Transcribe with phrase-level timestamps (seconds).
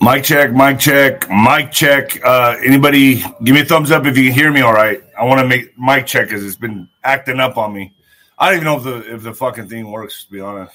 [0.00, 2.22] Mic check, mic check, mic check.
[2.22, 4.60] Uh, anybody, give me a thumbs up if you can hear me.
[4.60, 7.96] All right, I want to make mic check because it's been acting up on me.
[8.38, 10.24] I don't even know if the if the fucking thing works.
[10.24, 10.74] To be honest,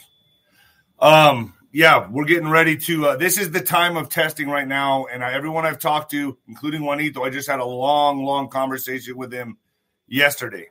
[0.99, 3.09] um, yeah, we're getting ready to.
[3.09, 6.35] Uh, this is the time of testing right now, and I, everyone I've talked to,
[6.47, 9.57] including Juanito, I just had a long, long conversation with him
[10.07, 10.69] yesterday.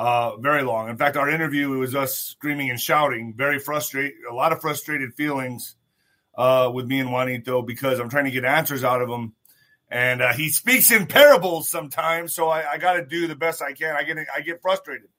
[0.00, 0.88] Uh, very long.
[0.88, 5.12] In fact, our interview was us screaming and shouting, very frustrated, a lot of frustrated
[5.12, 5.76] feelings
[6.38, 9.34] uh, with me and Juanito because I'm trying to get answers out of him,
[9.90, 12.32] and uh, he speaks in parables sometimes.
[12.34, 13.94] So I, I got to do the best I can.
[13.94, 15.10] I get I get frustrated,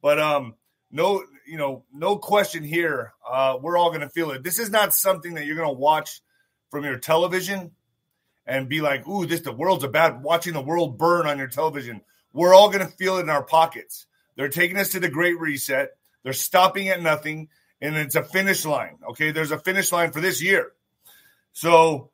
[0.00, 0.54] but um,
[0.92, 3.14] no, you know, no question here.
[3.28, 4.44] Uh, we're all going to feel it.
[4.44, 6.20] This is not something that you're going to watch
[6.70, 7.72] from your television
[8.46, 12.02] and be like, "Ooh, this the world's about watching the world burn on your television."
[12.32, 14.06] We're all going to feel it in our pockets.
[14.38, 15.90] They're taking us to the Great Reset.
[16.22, 17.48] They're stopping at nothing
[17.80, 18.98] and it's a finish line.
[19.10, 20.70] Okay, there's a finish line for this year.
[21.52, 22.10] So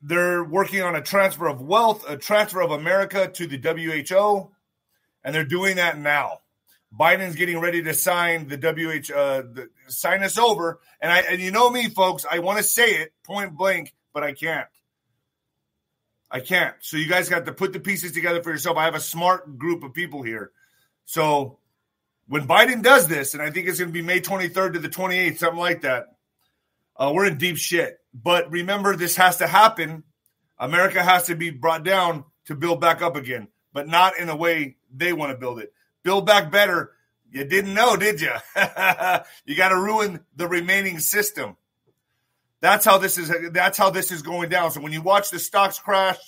[0.00, 4.50] they're working on a transfer of wealth, a transfer of America to the WHO,
[5.22, 6.38] and they're doing that now.
[6.98, 10.80] Biden's getting ready to sign the WHO, uh, the, sign us over.
[10.98, 14.22] And I, and you know me, folks, I want to say it point blank, but
[14.22, 14.68] I can't.
[16.30, 16.74] I can't.
[16.80, 18.78] So you guys got to put the pieces together for yourself.
[18.78, 20.52] I have a smart group of people here.
[21.08, 21.58] So
[22.26, 24.90] when Biden does this, and I think it's going to be May 23rd to the
[24.90, 26.08] 28th, something like that,
[26.96, 27.98] uh, we're in deep shit.
[28.12, 30.02] But remember, this has to happen.
[30.58, 34.36] America has to be brought down to build back up again, but not in the
[34.36, 35.72] way they want to build it.
[36.02, 36.92] Build back better.
[37.30, 38.32] You didn't know, did you?
[39.46, 41.56] you got to ruin the remaining system.
[42.60, 43.32] That's how this is.
[43.52, 44.72] That's how this is going down.
[44.72, 46.18] So when you watch the stocks crash,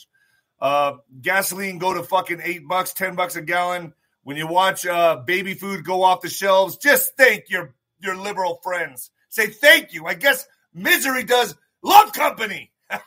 [0.58, 3.92] uh, gasoline go to fucking eight bucks, ten bucks a gallon
[4.22, 8.60] when you watch uh, baby food go off the shelves, just thank your your liberal
[8.62, 9.10] friends.
[9.28, 10.06] Say thank you.
[10.06, 12.72] I guess misery does love company.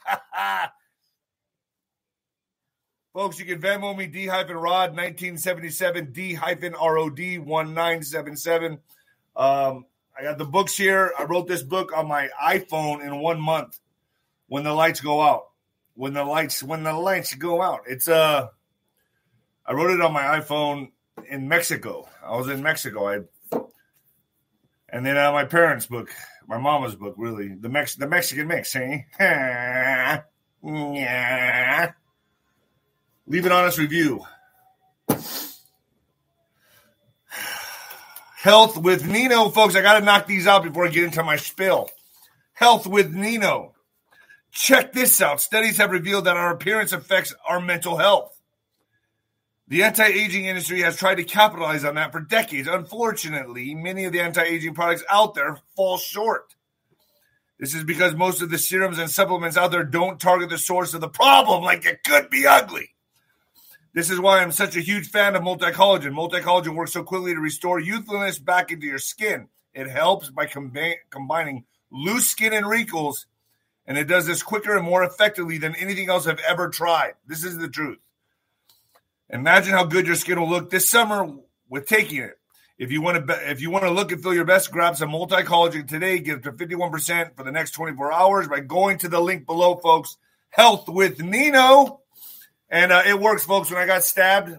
[3.13, 8.79] Folks, you can Venmo me D hyphen Rod 1977 D hyphen ROD 1977.
[9.35, 9.85] Um,
[10.17, 11.13] I got the books here.
[11.17, 13.79] I wrote this book on my iPhone in one month
[14.47, 15.49] when the lights go out.
[15.95, 17.81] When the lights when the lights go out.
[17.87, 18.47] It's uh
[19.65, 20.89] I wrote it on my iPhone
[21.27, 22.07] in Mexico.
[22.23, 23.07] I was in Mexico.
[23.07, 23.19] I
[24.89, 26.09] and then uh, my parents' book,
[26.47, 28.75] my mama's book, really the Mex the Mexican mix.
[28.75, 29.01] Eh?
[30.63, 31.91] yeah.
[33.25, 34.23] Leave an honest review.
[38.35, 39.75] Health with Nino, folks.
[39.75, 41.89] I got to knock these out before I get into my spill.
[42.53, 43.73] Health with Nino.
[44.51, 45.39] Check this out.
[45.39, 48.37] Studies have revealed that our appearance affects our mental health.
[49.67, 52.67] The anti aging industry has tried to capitalize on that for decades.
[52.67, 56.55] Unfortunately, many of the anti aging products out there fall short.
[57.59, 60.93] This is because most of the serums and supplements out there don't target the source
[60.93, 62.89] of the problem, like it could be ugly.
[63.93, 66.13] This is why I'm such a huge fan of multi-collagen.
[66.13, 69.47] Multi-collagen works so quickly to restore youthfulness back into your skin.
[69.73, 73.27] It helps by combining loose skin and wrinkles,
[73.85, 77.13] and it does this quicker and more effectively than anything else I've ever tried.
[77.27, 77.99] This is the truth.
[79.33, 81.27] Imagine how good your skin will look this summer
[81.67, 82.37] with taking it.
[82.77, 85.09] If you want to, if you want to look and feel your best, grab some
[85.09, 86.19] multi collagen today.
[86.19, 89.07] Get up to fifty one percent for the next twenty four hours by going to
[89.07, 90.17] the link below, folks.
[90.49, 92.01] Health with Nino,
[92.69, 93.71] and uh, it works, folks.
[93.71, 94.55] When I got stabbed,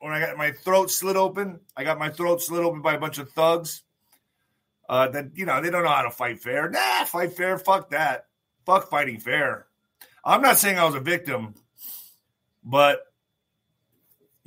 [0.00, 3.00] when I got my throat slit open, I got my throat slit open by a
[3.00, 3.82] bunch of thugs.
[4.88, 6.68] Uh, that you know they don't know how to fight fair.
[6.68, 7.56] Nah, fight fair.
[7.56, 8.26] Fuck that.
[8.66, 9.66] Fuck fighting fair.
[10.24, 11.54] I'm not saying I was a victim,
[12.64, 13.00] but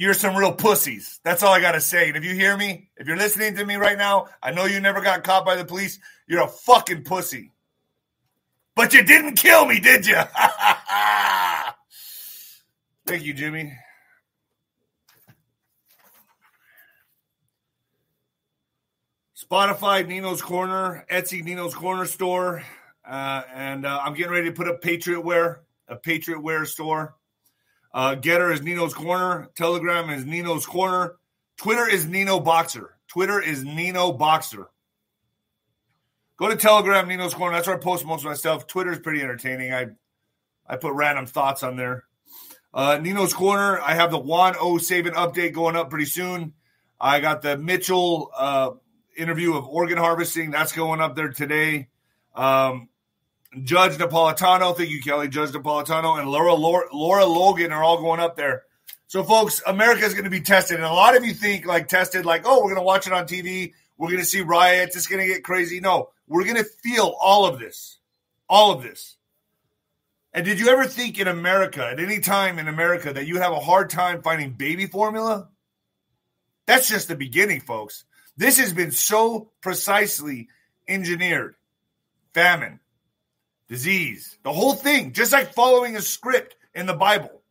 [0.01, 1.19] you're some real pussies.
[1.23, 2.07] That's all I got to say.
[2.07, 4.79] And if you hear me, if you're listening to me right now, I know you
[4.79, 5.99] never got caught by the police.
[6.25, 7.51] You're a fucking pussy.
[8.75, 10.15] But you didn't kill me, did you?
[13.05, 13.77] Thank you, Jimmy.
[19.37, 22.63] Spotify, Nino's Corner, Etsy, Nino's Corner store.
[23.07, 27.17] Uh, and uh, I'm getting ready to put up Patriot Wear, a Patriot Wear store.
[27.93, 29.49] Uh, Gettr is Nino's Corner.
[29.55, 31.15] Telegram is Nino's Corner.
[31.57, 32.97] Twitter is Nino Boxer.
[33.07, 34.69] Twitter is Nino Boxer.
[36.37, 37.55] Go to Telegram, Nino's Corner.
[37.55, 38.65] That's where I post most of my stuff.
[38.65, 39.73] Twitter is pretty entertaining.
[39.73, 39.87] I
[40.65, 42.05] I put random thoughts on there.
[42.73, 43.79] Uh, Nino's Corner.
[43.81, 46.53] I have the Juan O'Savin update going up pretty soon.
[46.99, 48.71] I got the Mitchell uh,
[49.17, 50.51] interview of organ harvesting.
[50.51, 51.89] That's going up there today.
[52.33, 52.87] Um,
[53.63, 55.27] Judge Napolitano, thank you, Kelly.
[55.27, 58.63] Judge Napolitano and Laura, Laura, Laura Logan are all going up there.
[59.07, 61.89] So, folks, America is going to be tested, and a lot of you think like
[61.89, 63.73] tested, like, oh, we're going to watch it on TV.
[63.97, 64.95] we're going to see riots.
[64.95, 65.81] It's going to get crazy.
[65.81, 67.97] No, we're going to feel all of this.
[68.47, 69.17] All of this.
[70.33, 73.51] And did you ever think in America, at any time in America, that you have
[73.51, 75.49] a hard time finding baby formula?
[76.65, 78.05] That's just the beginning, folks.
[78.37, 80.47] This has been so precisely
[80.87, 81.55] engineered
[82.33, 82.79] famine,
[83.71, 87.41] disease, the whole thing, just like following a script in the Bible.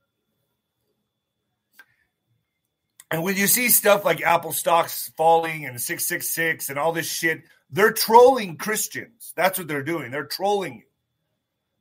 [3.11, 7.43] And when you see stuff like Apple stocks falling and 666 and all this shit,
[7.71, 9.33] they're trolling Christians.
[9.35, 10.11] That's what they're doing.
[10.11, 10.83] They're trolling you.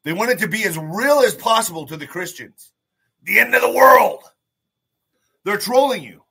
[0.05, 2.71] They want it to be as real as possible to the Christians.
[3.23, 4.23] The end of the world.
[5.43, 6.23] They're trolling you.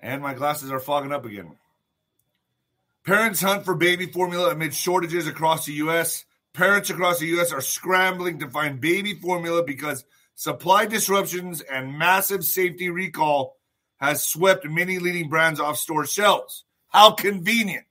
[0.00, 1.56] And my glasses are fogging up again.
[3.08, 6.26] Parents hunt for baby formula amid shortages across the U.S.
[6.52, 7.54] Parents across the U.S.
[7.54, 13.56] are scrambling to find baby formula because supply disruptions and massive safety recall
[13.96, 16.64] has swept many leading brands off store shelves.
[16.88, 17.86] How convenient.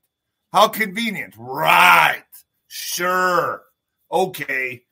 [0.54, 1.34] How convenient.
[1.36, 2.22] Right.
[2.68, 3.64] Sure.
[4.12, 4.84] Okay.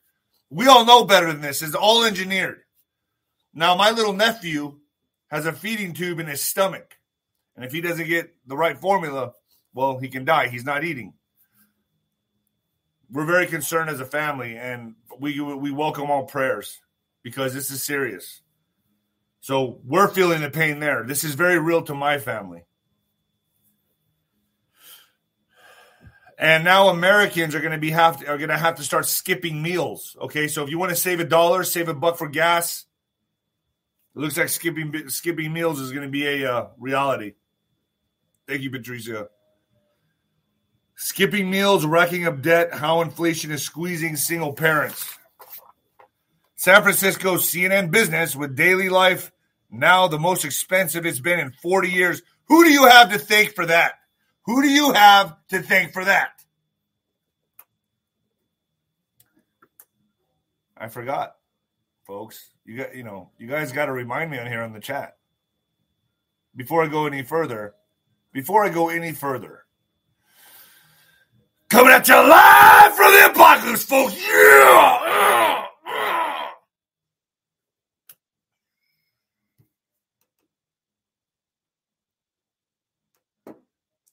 [0.50, 1.62] We all know better than this.
[1.62, 2.62] It's all engineered.
[3.54, 4.80] Now, my little nephew
[5.28, 6.96] has a feeding tube in his stomach.
[7.54, 9.32] And if he doesn't get the right formula,
[9.76, 10.48] well, he can die.
[10.48, 11.12] He's not eating.
[13.10, 16.80] We're very concerned as a family, and we we welcome all prayers
[17.22, 18.40] because this is serious.
[19.40, 21.04] So we're feeling the pain there.
[21.04, 22.64] This is very real to my family.
[26.38, 29.06] And now Americans are going to be have to, are going to have to start
[29.06, 30.16] skipping meals.
[30.22, 32.86] Okay, so if you want to save a dollar, save a buck for gas.
[34.14, 37.34] It looks like skipping skipping meals is going to be a uh, reality.
[38.48, 39.28] Thank you, Patricia.
[40.96, 45.16] Skipping meals, racking up debt, how inflation is squeezing single parents.
[46.56, 49.30] San Francisco CNN business with daily life
[49.70, 52.22] now the most expensive it's been in 40 years.
[52.46, 53.94] Who do you have to thank for that?
[54.46, 56.30] Who do you have to thank for that?
[60.76, 61.36] I forgot,
[62.06, 62.50] folks.
[62.64, 65.16] You got, you know, you guys got to remind me on here on the chat.
[66.54, 67.74] Before I go any further,
[68.32, 69.65] before I go any further,
[71.68, 74.16] coming at you live from the apocalypse, folks.
[74.16, 75.66] Yeah.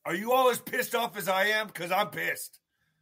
[0.06, 1.68] Are you all as pissed off as I am?
[1.68, 2.60] Because I'm pissed.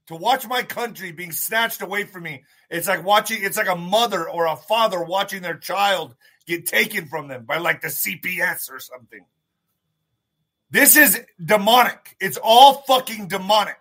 [0.07, 3.75] To watch my country being snatched away from me, it's like watching, it's like a
[3.75, 6.15] mother or a father watching their child
[6.45, 9.25] get taken from them by like the CPS or something.
[10.69, 12.15] This is demonic.
[12.19, 13.77] It's all fucking demonic.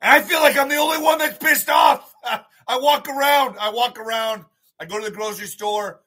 [0.00, 2.12] I feel like I'm the only one that's pissed off.
[2.24, 4.44] I walk around, I walk around,
[4.78, 6.00] I go to the grocery store,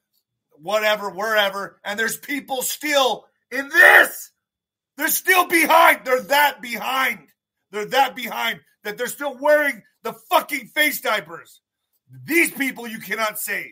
[0.51, 4.31] whatever, wherever, and there's people still in this
[5.01, 6.01] they're still behind.
[6.05, 7.19] They're that behind.
[7.71, 11.61] They're that behind that they're still wearing the fucking face diapers.
[12.23, 13.71] These people you cannot save.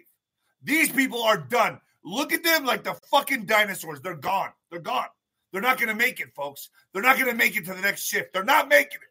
[0.64, 1.82] These people are done.
[2.04, 4.02] Look at them like the fucking dinosaurs.
[4.02, 4.50] They're gone.
[4.72, 5.08] They're gone.
[5.52, 6.70] They're not going to make it, folks.
[6.94, 8.34] They're not going to make it to the next shift.
[8.34, 9.09] They're not making it.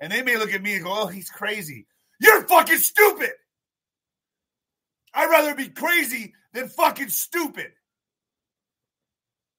[0.00, 1.86] And they may look at me and go, oh, he's crazy.
[2.20, 3.32] You're fucking stupid.
[5.14, 7.72] I'd rather be crazy than fucking stupid.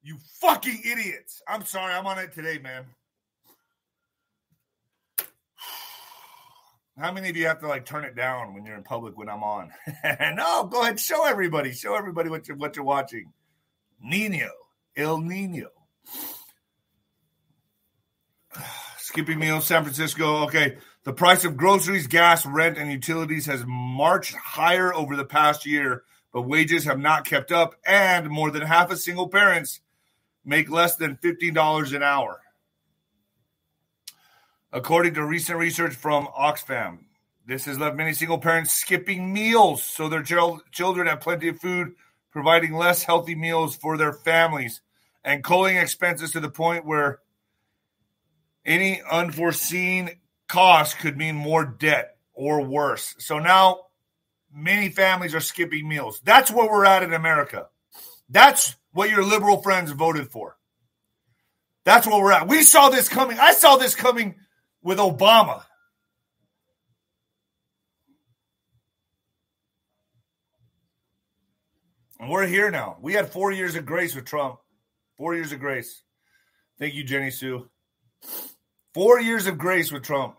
[0.03, 1.41] You fucking idiots.
[1.47, 1.93] I'm sorry.
[1.93, 2.85] I'm on it today, man.
[6.99, 9.29] How many of you have to like turn it down when you're in public when
[9.29, 9.71] I'm on?
[10.35, 13.33] no, go ahead, show everybody, show everybody what you're what you're watching.
[14.01, 14.49] Nino,
[14.95, 15.69] El Nino.
[19.07, 20.43] Skipping meals, San Francisco.
[20.43, 25.65] Okay, the price of groceries, gas, rent, and utilities has marched higher over the past
[25.65, 29.79] year, but wages have not kept up, and more than half of single parents
[30.43, 32.41] make less than $15 an hour.
[34.73, 37.05] According to recent research from Oxfam,
[37.45, 41.61] this has left many single parents skipping meals so their ch- children have plenty of
[41.61, 41.93] food,
[42.29, 44.81] providing less healthy meals for their families,
[45.23, 47.19] and culling expenses to the point where
[48.67, 50.11] any unforeseen
[50.47, 53.15] cost could mean more debt or worse.
[53.17, 53.79] So now
[54.53, 56.21] many families are skipping meals.
[56.23, 57.67] That's where we're at in America.
[58.29, 60.57] That's what your liberal friends voted for.
[61.85, 62.49] That's where we're at.
[62.49, 63.39] We saw this coming.
[63.39, 64.35] I saw this coming
[64.81, 65.63] with Obama.
[72.19, 72.97] And we're here now.
[72.99, 74.59] We had four years of grace with Trump.
[75.17, 76.01] Four years of grace.
[76.77, 77.69] Thank you, Jenny Sue.
[78.97, 80.37] Four years of grace with Trump.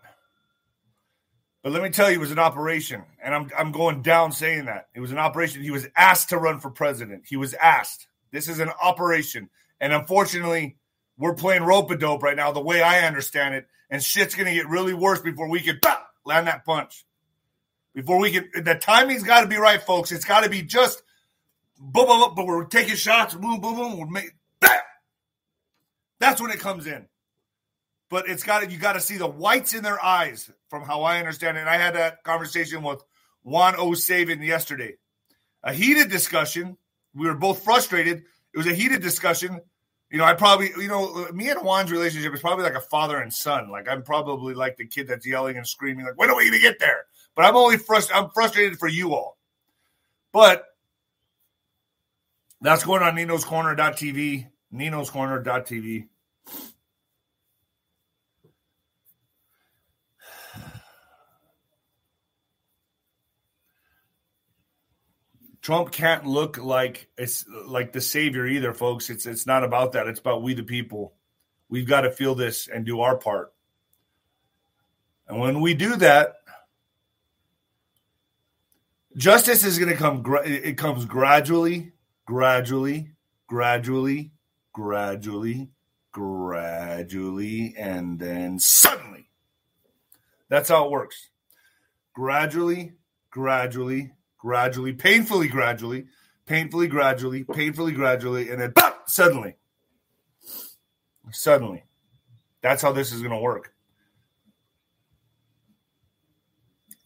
[1.62, 3.05] But let me tell you, it was an operation.
[3.23, 4.88] And I'm, I'm going down saying that.
[4.97, 5.62] It was an operation.
[5.62, 7.23] He was asked to run for president.
[7.29, 8.09] He was asked.
[8.33, 9.49] This is an operation.
[9.81, 10.77] And unfortunately,
[11.17, 13.69] we're playing rope a dope right now, the way I understand it.
[13.91, 17.07] And shit's going to get really worse before we can bah, land that punch.
[17.95, 20.11] Before we can, the timing's got to be right, folks.
[20.11, 21.00] It's got to be just
[21.79, 23.99] boom, boom, boom, but we're taking shots, boom, boom, boom.
[24.00, 24.81] We're making, bam!
[26.19, 27.07] That's when it comes in.
[28.11, 31.03] But it's got to, you got to see the whites in their eyes from how
[31.03, 31.61] I understand it.
[31.61, 33.03] And I had that conversation with
[33.43, 34.95] Juan O'Savin yesterday.
[35.62, 36.77] A heated discussion.
[37.15, 38.23] We were both frustrated.
[38.55, 39.61] It was a heated discussion.
[40.11, 43.19] You know, I probably, you know, me and Juan's relationship is probably like a father
[43.19, 43.71] and son.
[43.71, 46.55] Like I'm probably like the kid that's yelling and screaming, like, when are we going
[46.55, 47.05] to get there?
[47.37, 48.25] But I'm only frustrated.
[48.25, 49.37] I'm frustrated for you all.
[50.33, 50.65] But
[52.61, 54.47] that's going on Nino's Corner.tv.
[54.71, 56.09] Nino's Corner.tv.
[65.69, 69.11] Trump can't look like it's like the savior either, folks.
[69.11, 70.07] It's it's not about that.
[70.07, 71.13] It's about we the people.
[71.69, 73.53] We've got to feel this and do our part.
[75.27, 76.37] And when we do that,
[79.15, 80.25] justice is going to come.
[80.47, 81.93] It comes gradually,
[82.25, 83.11] gradually,
[83.47, 84.33] gradually,
[84.73, 85.69] gradually,
[86.13, 89.29] gradually, and then suddenly.
[90.49, 91.29] That's how it works.
[92.15, 92.95] Gradually,
[93.31, 96.07] gradually, gradually, painfully gradually,
[96.47, 99.57] painfully gradually, painfully gradually, and then pop, suddenly.
[101.30, 101.85] Suddenly.
[102.62, 103.75] That's how this is going to work.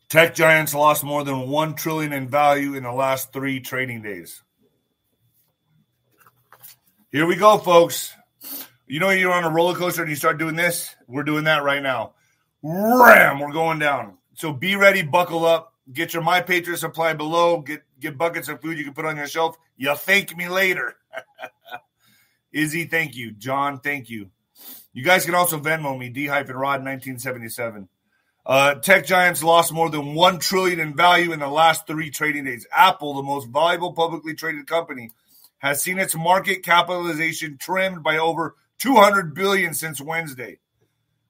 [0.08, 4.42] Tech giants lost more than 1 trillion in value in the last 3 trading days.
[7.10, 8.12] Here we go, folks.
[8.86, 10.94] You know you're on a roller coaster and you start doing this?
[11.06, 12.12] We're doing that right now.
[12.62, 14.18] Ram, we're going down.
[14.34, 15.71] So be ready, buckle up.
[15.90, 17.60] Get your My Patriot supply below.
[17.60, 19.56] Get get buckets of food you can put on your shelf.
[19.76, 20.94] You'll thank me later.
[22.52, 23.32] Izzy, thank you.
[23.32, 24.30] John, thank you.
[24.92, 27.88] You guys can also Venmo me, D hyphen Rod 1977.
[28.44, 32.44] Uh, tech giants lost more than one trillion in value in the last three trading
[32.44, 32.66] days.
[32.74, 35.10] Apple, the most valuable publicly traded company,
[35.58, 40.58] has seen its market capitalization trimmed by over 200 billion since Wednesday,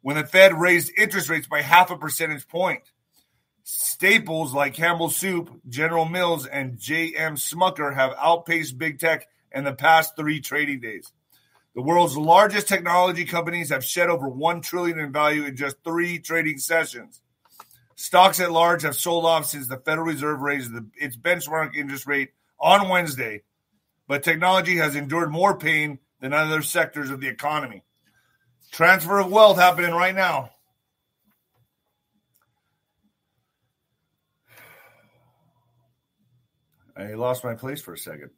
[0.00, 2.82] when the Fed raised interest rates by half a percentage point.
[3.64, 7.36] Staples like Campbell Soup, General Mills, and J.M.
[7.36, 11.12] Smucker have outpaced big tech in the past three trading days.
[11.74, 16.18] The world's largest technology companies have shed over 1 trillion in value in just 3
[16.18, 17.20] trading sessions.
[17.94, 22.06] Stocks at large have sold off since the Federal Reserve raised the, its benchmark interest
[22.06, 23.42] rate on Wednesday,
[24.08, 27.84] but technology has endured more pain than other sectors of the economy.
[28.72, 30.50] Transfer of wealth happening right now.
[36.96, 38.30] I lost my place for a second.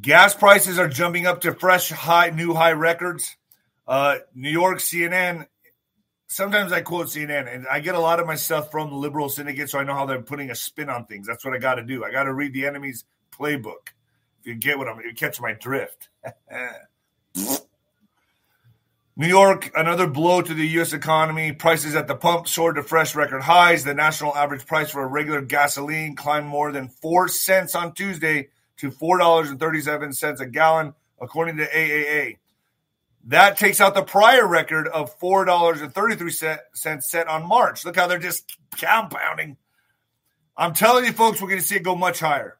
[0.00, 3.36] Gas prices are jumping up to fresh high, new high records.
[3.86, 5.46] Uh, New York CNN.
[6.28, 9.28] Sometimes I quote CNN, and I get a lot of my stuff from the liberal
[9.28, 11.26] syndicate, so I know how they're putting a spin on things.
[11.26, 12.04] That's what I got to do.
[12.04, 13.88] I got to read the enemy's playbook.
[14.40, 16.08] If you get what I'm, you catch my drift.
[19.20, 20.94] New York, another blow to the U.S.
[20.94, 21.52] economy.
[21.52, 23.84] Prices at the pump soared to fresh record highs.
[23.84, 28.48] The national average price for a regular gasoline climbed more than four cents on Tuesday
[28.78, 32.38] to $4.37 a gallon, according to AAA.
[33.26, 37.84] That takes out the prior record of $4.33 set on March.
[37.84, 39.58] Look how they're just compounding.
[40.56, 42.56] I'm telling you, folks, we're going to see it go much higher.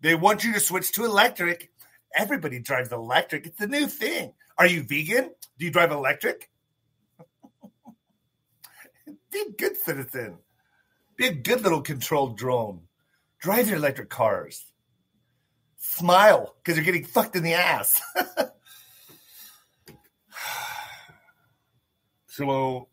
[0.00, 1.72] They want you to switch to electric.
[2.14, 3.48] Everybody drives electric.
[3.48, 4.32] It's the new thing.
[4.56, 5.32] Are you vegan?
[5.58, 6.50] Do you drive electric?
[9.30, 10.38] Be a good citizen.
[11.16, 12.80] Be a good little controlled drone.
[13.40, 14.64] Drive your electric cars.
[15.78, 18.00] Smile because you're getting fucked in the ass.
[22.26, 22.88] so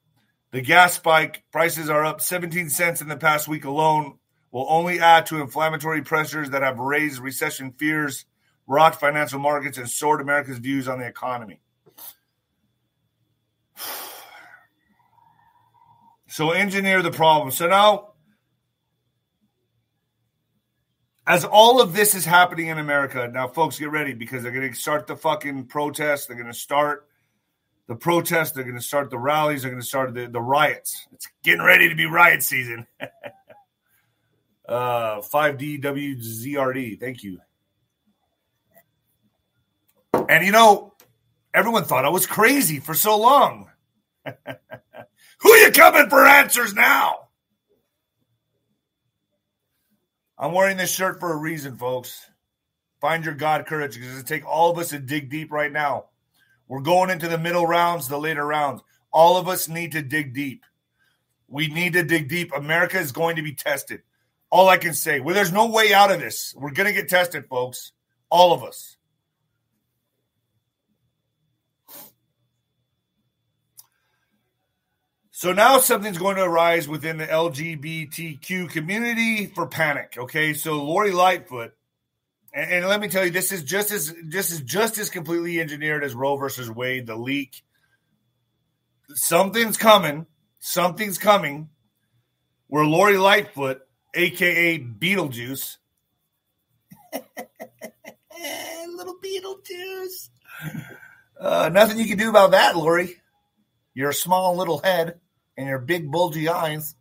[0.51, 4.19] the gas spike prices are up 17 cents in the past week alone
[4.51, 8.25] will only add to inflammatory pressures that have raised recession fears,
[8.67, 11.61] rocked financial markets, and soared America's views on the economy.
[16.31, 17.51] So engineer the problem.
[17.51, 18.13] So now,
[21.27, 24.71] as all of this is happening in America, now folks get ready because they're going
[24.71, 26.27] to start the fucking protests.
[26.27, 27.05] They're going to start
[27.87, 28.51] the protests.
[28.53, 29.63] They're going to start the rallies.
[29.63, 31.05] They're going to start the, the riots.
[31.11, 32.87] It's getting ready to be riot season.
[34.69, 36.97] uh, 5DWZRD.
[36.97, 37.39] Thank you.
[40.29, 40.93] And you know,
[41.53, 43.69] everyone thought I was crazy for so long.
[45.41, 47.29] Who you coming for answers now?
[50.37, 52.25] I'm wearing this shirt for a reason, folks.
[52.99, 56.05] Find your God courage because it's take all of us to dig deep right now.
[56.67, 58.81] We're going into the middle rounds, the later rounds.
[59.11, 60.63] All of us need to dig deep.
[61.47, 62.51] We need to dig deep.
[62.55, 64.01] America is going to be tested.
[64.49, 66.53] All I can say, well, there's no way out of this.
[66.55, 67.91] We're going to get tested, folks.
[68.29, 68.97] All of us.
[75.41, 80.13] So now something's going to arise within the LGBTQ community for panic.
[80.15, 81.73] Okay, so Lori Lightfoot,
[82.53, 85.59] and, and, let me tell you, this is just as just as just as completely
[85.59, 87.63] engineered as Roe versus Wade, the leak.
[89.15, 90.27] Something's coming.
[90.59, 91.69] Something's coming.
[92.67, 93.81] Where Lori Lightfoot,
[94.13, 95.77] aka Beetlejuice,
[98.95, 100.29] little Beetlejuice.
[101.39, 103.15] Uh, nothing you can do about that, Lori.
[103.95, 105.19] Your small little head
[105.61, 106.95] and your big bulgy eyes.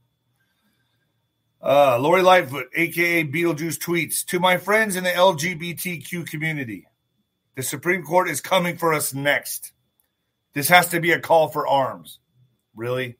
[1.62, 6.86] Uh, Lori Lightfoot, aka Beetlejuice, tweets to my friends in the LGBTQ community.
[7.56, 9.72] The Supreme Court is coming for us next.
[10.52, 12.18] This has to be a call for arms.
[12.74, 13.16] Really?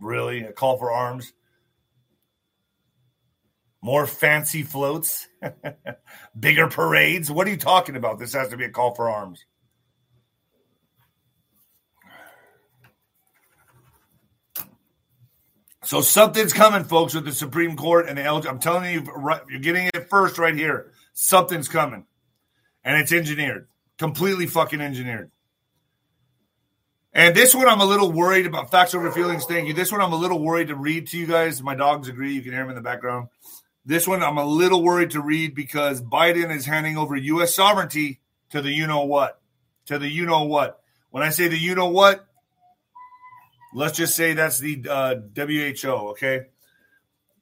[0.00, 0.44] Really?
[0.44, 1.32] A call for arms?
[3.82, 5.28] More fancy floats?
[6.40, 7.30] Bigger parades?
[7.30, 8.18] What are you talking about?
[8.18, 9.44] This has to be a call for arms.
[15.86, 18.48] So something's coming, folks, with the Supreme Court and the LG.
[18.48, 19.04] I'm telling you,
[19.48, 20.90] you're getting it first right here.
[21.12, 22.06] Something's coming,
[22.82, 25.30] and it's engineered, completely fucking engineered.
[27.12, 28.72] And this one, I'm a little worried about.
[28.72, 29.44] Facts over feelings.
[29.44, 29.74] Thank you.
[29.74, 31.62] This one, I'm a little worried to read to you guys.
[31.62, 32.34] My dogs agree.
[32.34, 33.28] You can hear them in the background.
[33.84, 37.54] This one, I'm a little worried to read because Biden is handing over U.S.
[37.54, 39.40] sovereignty to the you know what,
[39.86, 40.80] to the you know what.
[41.10, 42.26] When I say the you know what,
[43.76, 46.46] Let's just say that's the uh, WHO, okay?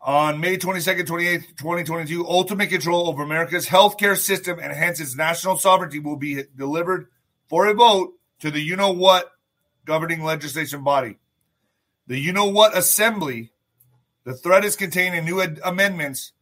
[0.00, 5.58] On May 22nd, 28th, 2022, ultimate control over America's healthcare system and hence its national
[5.58, 7.06] sovereignty will be delivered
[7.48, 9.30] for a vote to the you know what
[9.84, 11.18] governing legislation body.
[12.08, 13.52] The you know what assembly,
[14.24, 16.32] the threat is contained in new ad- amendments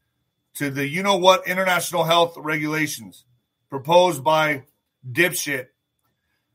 [0.54, 3.26] to the you know what international health regulations
[3.68, 4.62] proposed by
[5.06, 5.66] dipshit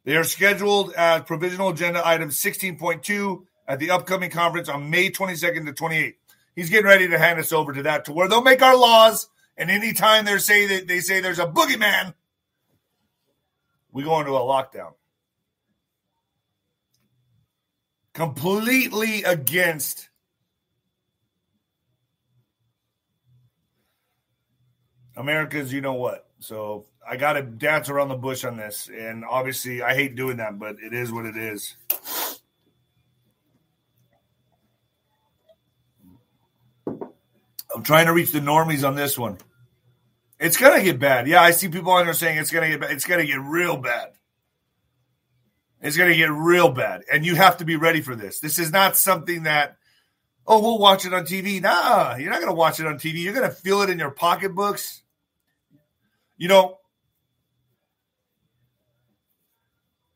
[0.08, 5.66] they are scheduled as provisional agenda item 16.2 at the upcoming conference on May 22nd
[5.66, 6.14] to 28th.
[6.56, 9.28] He's getting ready to hand us over to that to where they'll make our laws.
[9.58, 12.14] And anytime they say that they say there's a boogeyman,
[13.92, 14.94] we go into a lockdown.
[18.14, 20.08] Completely against
[25.18, 26.30] America's, you know what.
[26.40, 30.38] So I got to dance around the bush on this, and obviously I hate doing
[30.38, 31.76] that, but it is what it is.
[37.76, 39.38] I'm trying to reach the normies on this one.
[40.40, 41.28] It's gonna get bad.
[41.28, 42.92] Yeah, I see people on there saying it's gonna get bad.
[42.92, 44.14] It's gonna get real bad.
[45.82, 48.40] It's gonna get real bad, and you have to be ready for this.
[48.40, 49.78] This is not something that
[50.46, 51.62] oh we'll watch it on TV.
[51.62, 53.24] Nah, you're not gonna watch it on TV.
[53.24, 55.02] You're gonna feel it in your pocketbooks.
[56.38, 56.78] You know,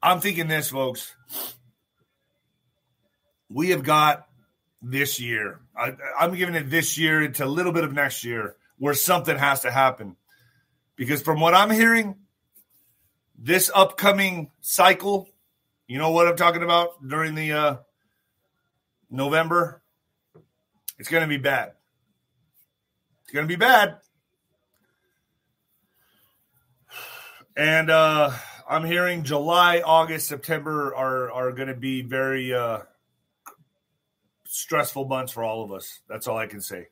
[0.04, 1.16] I'm thinking this, folks.
[3.50, 4.28] We have got
[4.82, 5.60] this year.
[5.76, 9.38] I, am giving it this year to a little bit of next year where something
[9.38, 10.16] has to happen.
[10.96, 12.16] Because from what I'm hearing,
[13.38, 15.30] this upcoming cycle,
[15.88, 17.76] you know what I'm talking about during the uh,
[19.10, 19.84] November?
[20.98, 21.74] It's going to be bad.
[23.24, 23.98] It's going to be bad.
[27.56, 28.32] And uh,
[28.72, 32.80] I'm hearing July, August, September are are going to be very uh,
[34.46, 36.00] stressful months for all of us.
[36.08, 36.88] That's all I can say.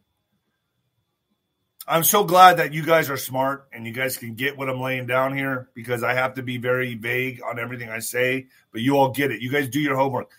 [1.88, 4.82] I'm so glad that you guys are smart and you guys can get what I'm
[4.82, 8.82] laying down here because I have to be very vague on everything I say, but
[8.82, 9.42] you all get it.
[9.42, 10.30] You guys do your homework.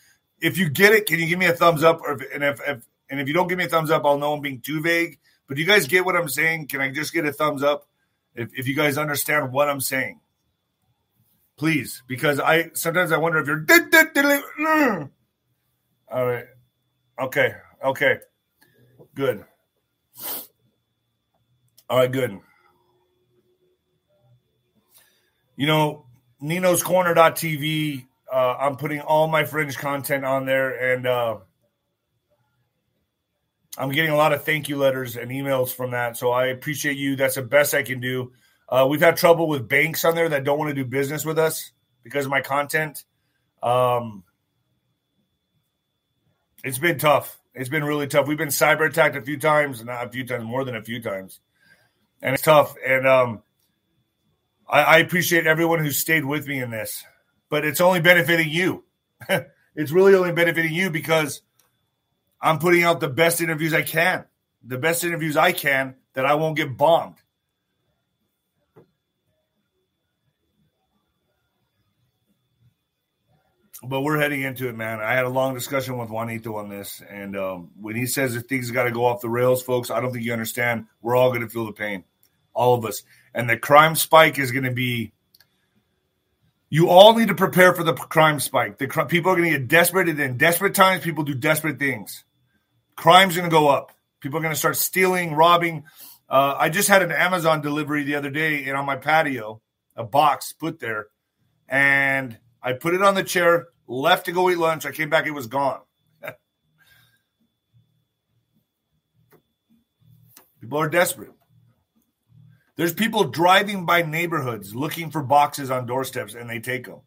[0.43, 2.03] If you get it, can you give me a thumbs up?
[2.03, 4.19] Or if, and if, if and if you don't give me a thumbs up, I'll
[4.19, 5.19] know I'm being too vague.
[5.49, 6.67] But you guys get what I'm saying?
[6.67, 7.89] Can I just get a thumbs up
[8.35, 10.21] if, if you guys understand what I'm saying?
[11.61, 13.67] Please, because I sometimes I wonder if you're.
[16.11, 16.47] All right.
[17.21, 17.53] Okay.
[17.85, 18.17] Okay.
[19.15, 19.45] Good.
[21.91, 22.11] All right.
[22.11, 22.41] Good.
[25.55, 26.07] You know,
[26.41, 28.07] Nino's Corner.tv.
[28.33, 31.37] Uh, I'm putting all my fringe content on there, and uh,
[33.77, 36.17] I'm getting a lot of thank you letters and emails from that.
[36.17, 37.17] So I appreciate you.
[37.17, 38.33] That's the best I can do.
[38.71, 41.39] Uh, we've had trouble with banks on there that don't want to do business with
[41.39, 41.73] us
[42.05, 43.05] because of my content.
[43.63, 44.23] Um,
[46.63, 47.41] it's been tough.
[47.53, 48.29] It's been really tough.
[48.29, 51.03] We've been cyber attacked a few times, not a few times, more than a few
[51.03, 51.41] times,
[52.23, 52.75] and it's tough.
[52.87, 53.43] And um,
[54.69, 57.03] I, I appreciate everyone who stayed with me in this,
[57.49, 58.85] but it's only benefiting you.
[59.75, 61.43] it's really only benefiting you because
[62.41, 64.27] I'm putting out the best interviews I can,
[64.63, 67.17] the best interviews I can that I won't get bombed.
[73.83, 75.01] But we're heading into it, man.
[75.01, 78.47] I had a long discussion with Juanito on this, and um, when he says that
[78.47, 80.85] things got to go off the rails, folks, I don't think you understand.
[81.01, 82.05] We're all going to feel the pain,
[82.53, 83.03] all of us,
[83.35, 85.13] and the crime spike is going to be.
[86.69, 88.77] You all need to prepare for the crime spike.
[88.77, 91.79] The cr- people are going to get desperate, and in desperate times, people do desperate
[91.79, 92.25] things.
[92.97, 93.93] Crime's going to go up.
[94.21, 95.85] People are going to start stealing, robbing.
[96.29, 99.63] Uh, I just had an Amazon delivery the other day, and on my patio,
[99.97, 101.07] a box put there,
[101.67, 104.85] and I put it on the chair, left to go eat lunch.
[104.87, 105.81] I came back, it was gone.
[110.61, 111.33] people are desperate.
[112.77, 117.01] There's people driving by neighborhoods looking for boxes on doorsteps, and they take them.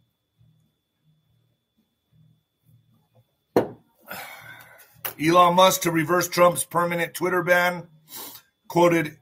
[5.19, 7.87] Elon Musk to reverse Trump's permanent Twitter ban.
[8.67, 9.17] Quoted,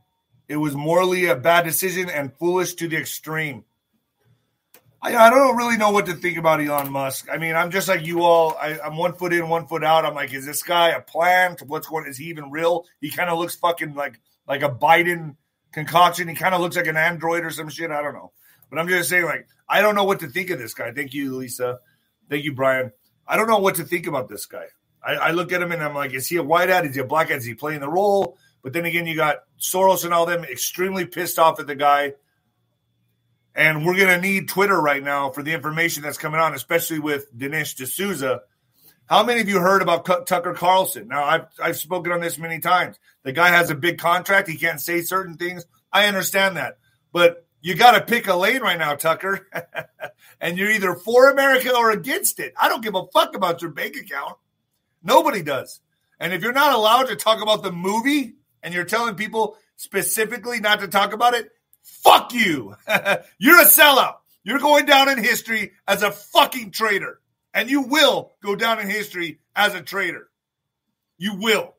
[0.50, 3.64] it was morally a bad decision and foolish to the extreme.
[5.02, 7.28] I, I don't really know what to think about Elon Musk.
[7.32, 8.56] I mean, I'm just like you all.
[8.62, 10.06] I, am one foot in, one foot out.
[10.06, 11.62] I'm like, is this guy a plant?
[11.64, 12.06] What's going?
[12.06, 12.86] Is he even real?
[13.00, 15.36] He kind of looks fucking like like a Biden
[15.72, 16.28] concoction.
[16.28, 17.90] He kind of looks like an android or some shit.
[17.90, 18.32] I don't know.
[18.70, 20.92] But I'm just saying, like, I don't know what to think of this guy.
[20.92, 21.80] Thank you, Lisa.
[22.30, 22.92] Thank you, Brian.
[23.28, 24.66] I don't know what to think about this guy.
[25.04, 26.86] I, I look at him and I'm like, is he a white hat?
[26.86, 27.40] Is he a black hat?
[27.40, 28.38] Is he playing the role?
[28.62, 32.14] But then again, you got Soros and all them extremely pissed off at the guy.
[33.54, 37.00] And we're going to need Twitter right now for the information that's coming on, especially
[37.00, 38.42] with Dinesh D'Souza.
[39.08, 41.10] How many of you heard about Tucker Carlson?
[41.10, 42.98] Now, I've, I've spoken on this many times.
[43.24, 44.48] The guy has a big contract.
[44.48, 45.66] He can't say certain things.
[45.92, 46.78] I understand that.
[47.12, 49.48] But you got to pick a lane right now, Tucker.
[50.42, 52.54] and you're either for America or against it.
[52.60, 54.38] I don't give a fuck about your bank account.
[55.04, 55.82] Nobody does.
[56.20, 60.60] And if you're not allowed to talk about the movie and you're telling people specifically
[60.60, 61.50] not to talk about it,
[61.84, 62.76] fuck you.
[63.38, 64.16] you're a sellout.
[64.44, 67.20] You're going down in history as a fucking traitor.
[67.54, 70.30] And you will go down in history as a traitor.
[71.18, 71.76] You will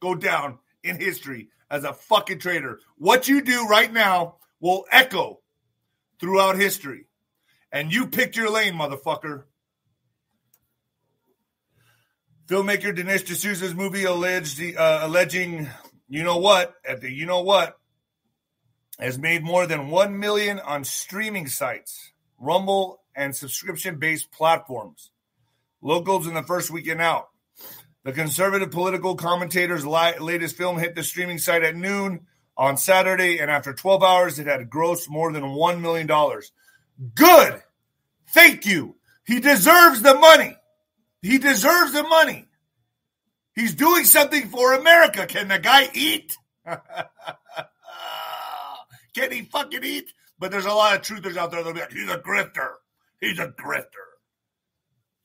[0.00, 2.80] go down in history as a fucking traitor.
[2.96, 5.40] What you do right now will echo
[6.20, 7.06] throughout history.
[7.70, 9.44] And you picked your lane, motherfucker.
[12.46, 15.70] Filmmaker Dinesh D'Souza's movie alleged, uh, alleging,
[16.08, 17.78] you know what, at the you know what,
[19.02, 25.10] has made more than 1 million on streaming sites, Rumble, and subscription based platforms.
[25.80, 27.28] Locals in the first weekend out.
[28.04, 33.50] The conservative political commentator's latest film hit the streaming site at noon on Saturday, and
[33.50, 36.06] after 12 hours, it had grossed more than $1 million.
[37.14, 37.62] Good.
[38.28, 38.96] Thank you.
[39.24, 40.56] He deserves the money.
[41.22, 42.46] He deserves the money.
[43.54, 45.26] He's doing something for America.
[45.26, 46.36] Can the guy eat?
[49.14, 50.12] Can he fucking eat?
[50.38, 52.72] But there's a lot of truthers out there that'll be like, he's a grifter.
[53.20, 54.08] He's a grifter.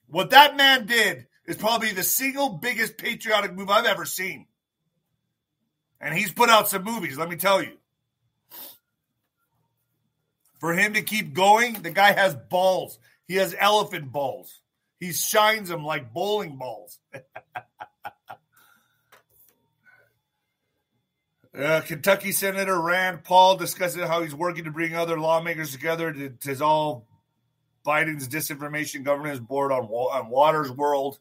[0.08, 4.48] What that man did is probably the single biggest patriotic move I've ever seen.
[6.00, 7.78] And he's put out some movies, let me tell you.
[10.60, 13.00] For him to keep going, the guy has balls.
[13.28, 14.62] He has elephant balls.
[15.00, 17.00] He shines them like bowling balls.
[21.58, 26.30] uh, Kentucky Senator Rand Paul discusses how he's working to bring other lawmakers together to,
[26.30, 27.04] dissolve
[27.86, 31.20] Biden's disinformation governance board on, on Watters World.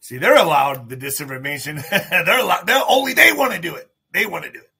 [0.00, 1.82] See, they're allowed the disinformation.
[2.10, 2.66] they're allowed.
[2.66, 3.90] They're, only they want to do it.
[4.12, 4.70] They want to do it.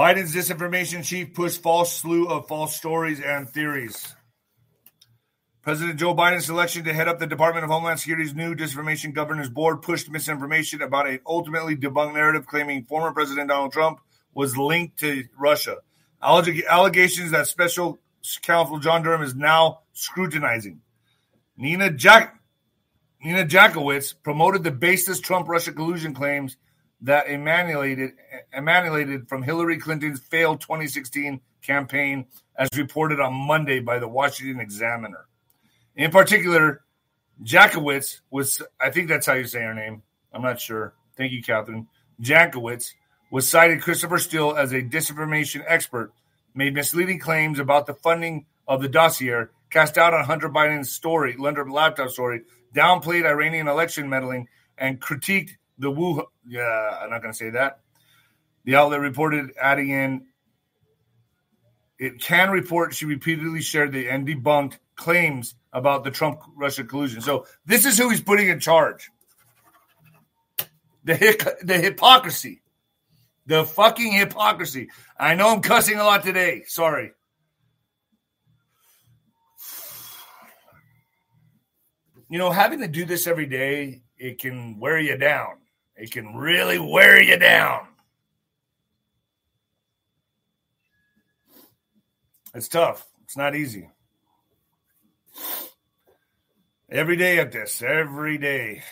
[0.00, 4.14] Biden's disinformation chief pushed false slew of false stories and theories.
[5.60, 9.50] President Joe Biden's selection to head up the Department of Homeland Security's new disinformation governance
[9.50, 14.00] board pushed misinformation about an ultimately debunked narrative claiming former President Donald Trump
[14.32, 15.76] was linked to Russia.
[16.22, 17.98] Allegations that special
[18.40, 20.80] counsel John Durham is now scrutinizing.
[21.58, 22.40] Nina Jack
[23.22, 26.56] Nina Jackowitz promoted the baseless Trump Russia collusion claims
[27.02, 28.12] that emanated,
[28.52, 35.26] emanated from Hillary Clinton's failed 2016 campaign, as reported on Monday by the Washington Examiner.
[35.96, 36.82] In particular,
[37.42, 40.02] Jackowitz was, I think that's how you say her name.
[40.32, 40.94] I'm not sure.
[41.16, 41.88] Thank you, Catherine.
[42.20, 42.92] Jackowitz
[43.30, 46.12] was cited Christopher Steele as a disinformation expert,
[46.54, 51.34] made misleading claims about the funding of the dossier, cast doubt on Hunter Biden's story,
[51.38, 52.42] Hunter laptop story,
[52.74, 56.24] downplayed Iranian election meddling, and critiqued the Wu.
[56.46, 57.80] Yeah, I'm not going to say that.
[58.64, 60.26] The outlet reported, adding in,
[61.98, 67.20] it can report she repeatedly shared the and debunked claims about the Trump Russia collusion.
[67.20, 69.10] So this is who he's putting in charge.
[71.04, 72.62] The hic- the hypocrisy,
[73.46, 74.88] the fucking hypocrisy.
[75.18, 76.62] I know I'm cussing a lot today.
[76.66, 77.12] Sorry.
[82.28, 85.56] You know, having to do this every day, it can wear you down.
[86.00, 87.86] It can really wear you down.
[92.54, 93.06] It's tough.
[93.24, 93.90] It's not easy.
[96.90, 98.82] Every day at this, every day.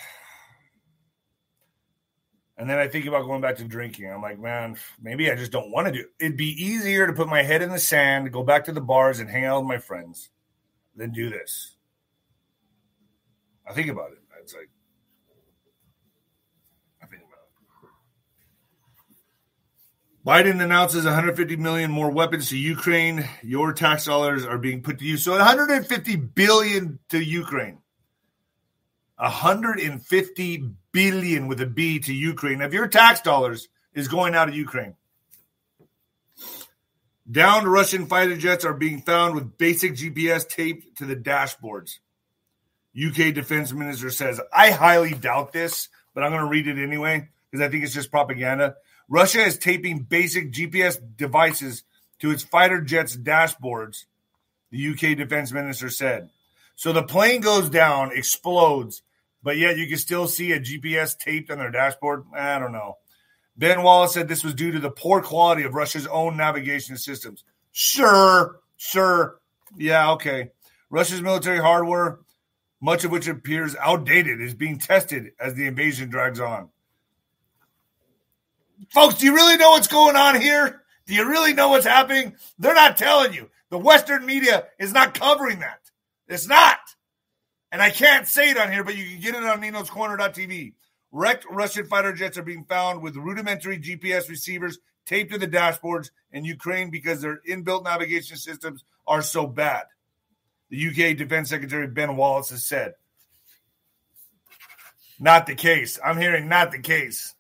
[2.59, 4.12] And then I think about going back to drinking.
[4.12, 6.11] I'm like, man, maybe I just don't want to do it.
[6.21, 9.18] It'd be easier to put my head in the sand, go back to the bars
[9.18, 10.29] and hang out with my friends
[10.94, 11.75] than do this.
[13.66, 14.18] I think about it.
[14.42, 14.68] It's like,
[17.03, 17.38] I think about
[20.17, 20.17] it.
[20.28, 23.26] Biden announces 150 million more weapons to Ukraine.
[23.42, 25.22] Your tax dollars are being put to use.
[25.22, 27.78] So 150 billion to Ukraine.
[29.16, 32.60] 150 billion with a B to Ukraine.
[32.60, 34.96] If your tax dollars is going out of Ukraine.
[37.30, 42.00] Downed Russian fighter jets are being found with basic GPS taped to the dashboards.
[42.94, 47.30] UK defense minister says, I highly doubt this, but I'm going to read it anyway
[47.50, 48.74] because I think it's just propaganda.
[49.09, 51.85] Russia is taping basic GPS devices
[52.21, 54.05] to its fighter jets' dashboards,
[54.71, 56.31] the UK defense minister said.
[56.77, 59.03] So the plane goes down, explodes,
[59.42, 62.25] but yet you can still see a GPS taped on their dashboard.
[62.35, 62.99] I don't know.
[63.57, 67.44] Ben Wallace said this was due to the poor quality of Russia's own navigation systems.
[67.73, 69.40] Sure, sure.
[69.77, 70.51] Yeah, okay.
[70.90, 72.21] Russia's military hardware
[72.81, 76.68] much of which appears outdated, is being tested as the invasion drags on.
[78.90, 80.82] Folks, do you really know what's going on here?
[81.06, 82.34] Do you really know what's happening?
[82.58, 83.50] They're not telling you.
[83.70, 85.80] The Western media is not covering that.
[86.28, 86.78] It's not.
[87.70, 90.74] And I can't say it on here, but you can get it on Nino's Corner.tv.
[91.10, 96.10] Wrecked Russian fighter jets are being found with rudimentary GPS receivers taped to the dashboards
[96.32, 99.84] in Ukraine because their inbuilt navigation systems are so bad
[100.70, 102.94] the UK Defense Secretary Ben Wallace has said.
[105.18, 105.98] Not the case.
[106.04, 107.34] I'm hearing not the case.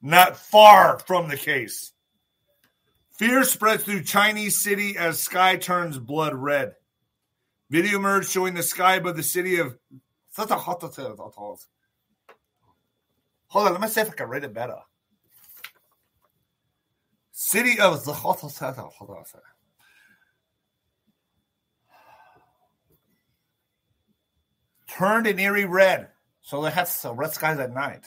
[0.00, 1.92] Not far from the case.
[3.12, 6.74] Fear spreads through Chinese city as sky turns blood red.
[7.68, 9.76] Video emerged showing the sky above the city of.
[13.48, 14.76] Hold on, let me see if I can read it better.
[17.32, 18.84] City of the hold on a second.
[24.98, 26.08] turned an eerie red.
[26.42, 28.04] So they had some red skies at night.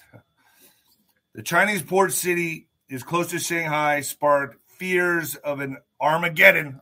[1.34, 6.80] The Chinese port city is close to Shanghai, sparked fears of an Armageddon.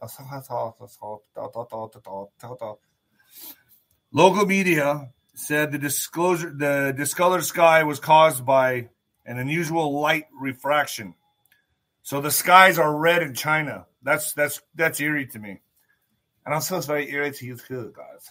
[4.11, 8.89] Local media said the disclosure the discolored sky was caused by
[9.25, 11.13] an unusual light refraction.
[12.01, 13.85] So the skies are red in China.
[14.01, 15.61] That's that's that's eerie to me.
[16.45, 18.29] And also it's very eerie to you too, guys.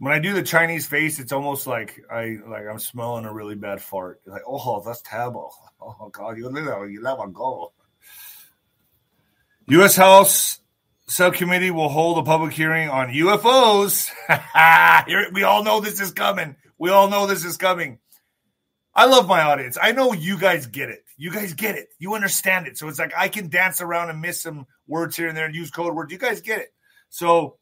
[0.00, 3.54] When I do the Chinese face, it's almost like I like I'm smelling a really
[3.54, 4.22] bad fart.
[4.26, 5.54] Like, oh, that's terrible.
[5.82, 7.72] Oh God, you let you one go.
[9.68, 9.96] U.S.
[9.96, 10.60] House
[11.06, 14.10] subcommittee will hold a public hearing on UFOs.
[15.32, 16.54] we all know this is coming.
[16.76, 17.98] We all know this is coming.
[18.94, 19.78] I love my audience.
[19.80, 21.02] I know you guys get it.
[21.16, 21.88] You guys get it.
[21.98, 22.76] You understand it.
[22.76, 25.54] So it's like I can dance around and miss some words here and there and
[25.54, 26.12] use code words.
[26.12, 26.74] You guys get it.
[27.08, 27.56] So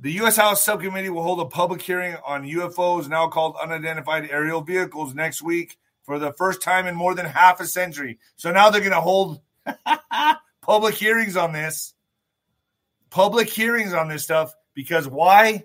[0.00, 0.36] the U.S.
[0.36, 5.42] House Subcommittee will hold a public hearing on UFOs, now called unidentified aerial vehicles, next
[5.42, 8.18] week for the first time in more than half a century.
[8.36, 9.40] So now they're going to hold
[10.62, 11.94] public hearings on this.
[13.10, 15.64] Public hearings on this stuff because why?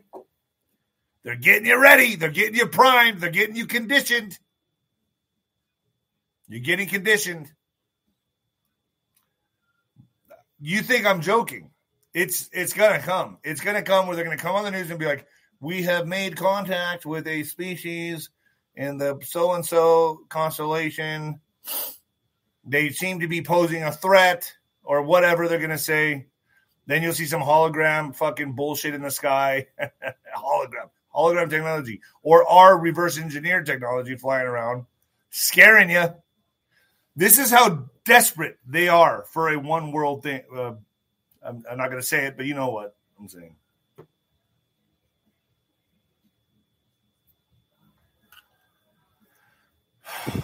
[1.24, 2.16] They're getting you ready.
[2.16, 3.22] They're getting you primed.
[3.22, 4.38] They're getting you conditioned.
[6.48, 7.52] You're getting conditioned.
[10.60, 11.73] You think I'm joking?
[12.14, 13.38] It's it's gonna come.
[13.44, 15.26] It's gonna come where they're gonna come on the news and be like,
[15.60, 18.30] "We have made contact with a species
[18.76, 21.40] in the so and so constellation.
[22.66, 26.28] They seem to be posing a threat, or whatever they're gonna say."
[26.86, 29.68] Then you'll see some hologram fucking bullshit in the sky.
[30.36, 34.86] hologram, hologram technology, or our reverse engineered technology flying around,
[35.30, 36.14] scaring you.
[37.16, 40.74] This is how desperate they are for a one world thing, uh,
[41.46, 43.56] I'm, I'm not going to say it, but you know what I'm saying.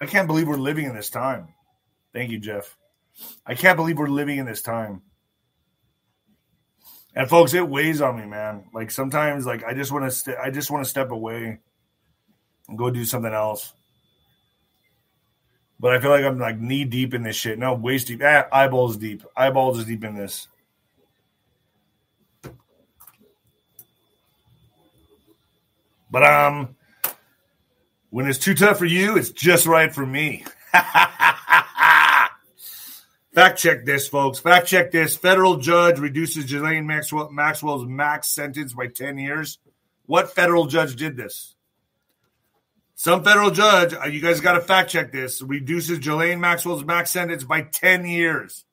[0.00, 1.48] I can't believe we're living in this time.
[2.14, 2.76] Thank you, Jeff.
[3.46, 5.02] I can't believe we're living in this time.
[7.14, 8.66] And folks, it weighs on me, man.
[8.74, 11.58] Like sometimes, like I just want to, st- I just want to step away
[12.68, 13.72] and go do something else.
[15.80, 17.58] But I feel like I'm like knee deep in this shit.
[17.58, 20.48] No, waist deep, ah, eyeballs deep, eyeballs is deep in this.
[26.10, 26.76] But um,
[28.10, 30.44] when it's too tough for you, it's just right for me.
[33.34, 34.38] Fact check this, folks.
[34.38, 35.14] Fact check this.
[35.16, 39.58] Federal judge reduces Ghislaine Maxwell, Maxwell's max sentence by 10 years.
[40.06, 41.54] What federal judge did this?
[43.00, 47.12] Some federal judge, uh, you guys got to fact check this, reduces Ghislaine Maxwell's max
[47.12, 48.64] sentence by 10 years.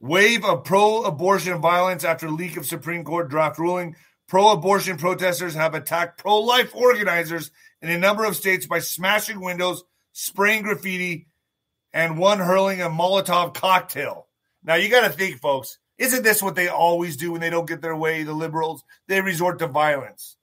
[0.00, 3.94] Wave of pro abortion violence after leak of Supreme Court draft ruling.
[4.26, 9.40] Pro abortion protesters have attacked pro life organizers in a number of states by smashing
[9.40, 11.28] windows, spraying graffiti,
[11.92, 14.26] and one hurling a Molotov cocktail.
[14.64, 17.68] Now, you got to think, folks, isn't this what they always do when they don't
[17.68, 18.82] get their way, the liberals?
[19.06, 20.35] They resort to violence.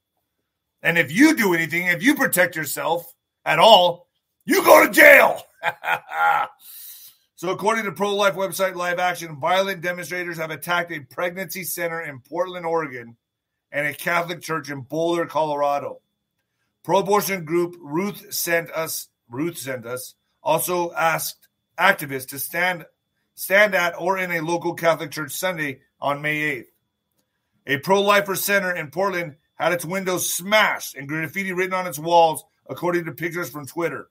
[0.84, 3.12] And if you do anything, if you protect yourself
[3.46, 4.08] at all,
[4.46, 5.42] you go to jail.
[7.36, 12.02] so, according to pro life website Live Action, violent demonstrators have attacked a pregnancy center
[12.02, 13.16] in Portland, Oregon
[13.72, 16.00] and a Catholic church in Boulder, Colorado.
[16.84, 21.48] Pro-abortion group Ruth sent us Ruth sent us also asked
[21.80, 22.86] activists to stand
[23.36, 26.66] stand at or in a local Catholic church Sunday on May 8th.
[27.66, 32.44] A pro-lifer center in Portland had its windows smashed and graffiti written on its walls,
[32.68, 34.10] according to pictures from Twitter.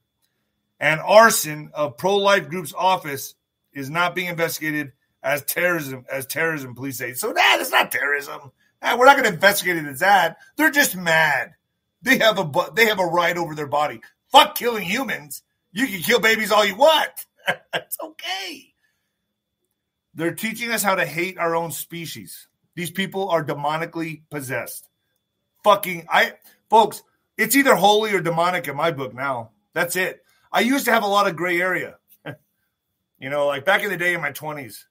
[0.81, 3.35] And arson of pro-life group's office
[3.73, 7.15] is not being investigated as terrorism, as terrorism, police say.
[7.15, 8.51] So nah, that is not terrorism.
[8.83, 10.39] Ah, we're not going to investigate it as that.
[10.57, 11.53] They're just mad.
[12.03, 14.01] They have a they have a right over their body.
[14.33, 15.43] Fuck killing humans.
[15.71, 17.11] You can kill babies all you want.
[17.75, 18.75] it's okay.
[20.15, 22.49] They're teaching us how to hate our own species.
[22.75, 24.89] These people are demonically possessed.
[25.65, 26.35] Fucking I
[26.69, 27.03] folks,
[27.37, 29.51] it's either holy or demonic in my book now.
[29.75, 30.23] That's it.
[30.53, 31.97] I used to have a lot of gray area.
[33.19, 34.85] you know, like back in the day in my 20s.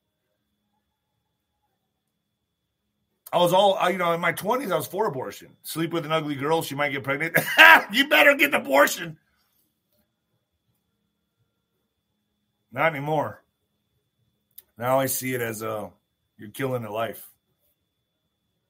[3.33, 5.55] I was all, you know, in my 20s, I was for abortion.
[5.63, 7.37] Sleep with an ugly girl, she might get pregnant.
[7.93, 9.17] you better get an abortion.
[12.73, 13.41] Not anymore.
[14.77, 15.91] Now I see it as a,
[16.37, 17.25] you're killing a life.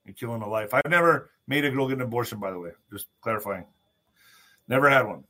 [0.05, 0.73] You're killing a life.
[0.73, 2.71] I've never made a girl get an abortion, by the way.
[2.91, 3.65] Just clarifying.
[4.67, 5.23] Never had one.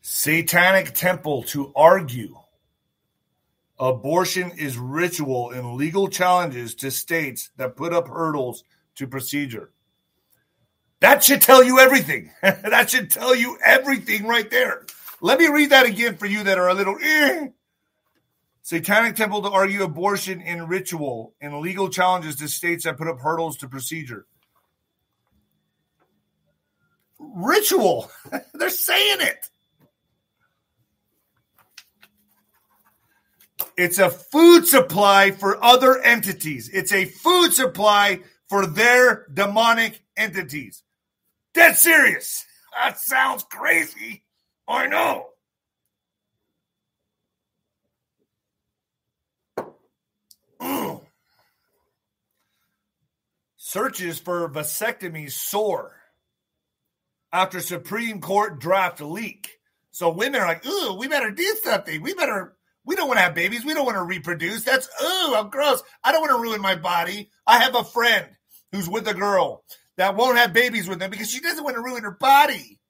[0.00, 2.36] Satanic Temple to argue
[3.78, 8.64] abortion is ritual in legal challenges to states that put up hurdles
[8.96, 9.70] to procedure.
[11.00, 12.32] That should tell you everything.
[12.42, 14.86] that should tell you everything right there.
[15.20, 17.48] Let me read that again for you that are a little eh.
[18.68, 23.18] Satanic Temple to argue abortion in ritual and legal challenges to states that put up
[23.18, 24.26] hurdles to procedure.
[27.18, 28.10] Ritual.
[28.52, 29.48] They're saying it.
[33.78, 36.68] It's a food supply for other entities.
[36.68, 40.82] It's a food supply for their demonic entities.
[41.54, 42.44] Dead serious.
[42.76, 44.24] That sounds crazy.
[44.68, 45.30] I know.
[53.56, 55.94] Searches for vasectomies soar
[57.32, 59.50] after Supreme Court draft leak.
[59.90, 62.00] So women are like, ooh, we better do something.
[62.00, 62.56] We better
[62.88, 63.66] we don't want to have babies.
[63.66, 64.64] We don't want to reproduce.
[64.64, 65.82] That's, oh, I'm gross.
[66.02, 67.28] I don't want to ruin my body.
[67.46, 68.26] I have a friend
[68.72, 69.62] who's with a girl
[69.98, 72.80] that won't have babies with them because she doesn't want to ruin her body.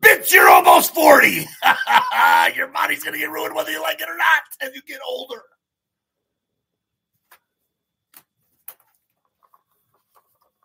[0.00, 1.28] Bitch, you're almost 40.
[2.54, 5.00] Your body's going to get ruined whether you like it or not as you get
[5.04, 5.42] older.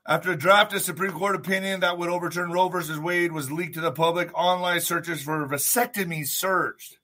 [0.10, 3.76] After a draft of Supreme Court opinion that would overturn Roe versus Wade was leaked
[3.76, 6.98] to the public, online searches for vasectomy surged.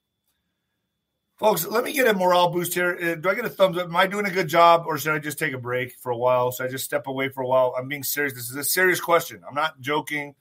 [1.36, 2.98] Folks, let me get a morale boost here.
[3.00, 3.84] Uh, do I get a thumbs up?
[3.84, 6.16] Am I doing a good job or should I just take a break for a
[6.16, 6.50] while?
[6.50, 7.76] Should I just step away for a while?
[7.78, 8.34] I'm being serious.
[8.34, 9.40] This is a serious question.
[9.48, 10.34] I'm not joking.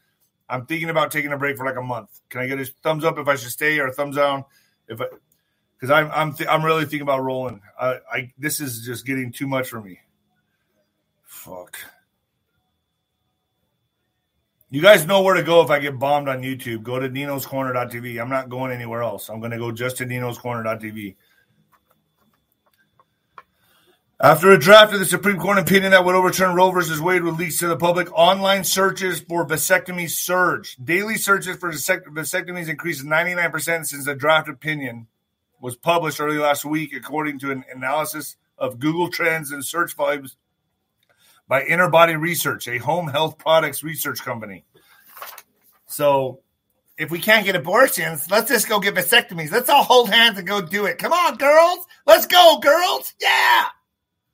[0.50, 2.20] I'm thinking about taking a break for like a month.
[2.30, 4.44] Can I get a thumbs up if I should stay or a thumbs down
[4.88, 5.06] if I
[5.78, 7.62] because I'm I'm th- I'm really thinking about rolling.
[7.80, 10.00] I, I this is just getting too much for me.
[11.26, 11.78] Fuck.
[14.70, 16.84] You guys know where to go if I get bombed on YouTube.
[16.84, 18.20] Go to ninoscorner.tv.
[18.20, 19.30] I'm not going anywhere else.
[19.30, 21.16] I'm going to go just to ninoscorner.tv.
[24.20, 27.34] After a draft of the Supreme Court opinion that would overturn Roe versus Wade was
[27.34, 30.84] released to the public, online searches for vasectomies surged.
[30.84, 35.08] Daily searches for vasectomies increased 99% since the draft opinion
[35.60, 40.38] was published early last week, according to an analysis of Google Trends and search volumes
[41.48, 44.66] by Innerbody Research, a home health products research company.
[45.88, 46.40] So,
[46.98, 49.52] if we can't get abortions, let's just go get vasectomies.
[49.52, 50.98] Let's all hold hands and go do it.
[50.98, 51.86] Come on, girls.
[52.06, 53.14] Let's go, girls.
[53.20, 53.66] Yeah.